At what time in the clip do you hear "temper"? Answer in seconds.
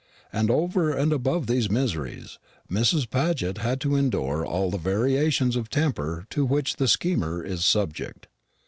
5.69-6.25